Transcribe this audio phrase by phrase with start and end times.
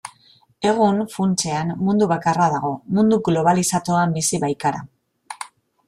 [0.69, 4.87] Egun, funtsean, mundu bakarra dago, mundu globalizatuan bizi baikara.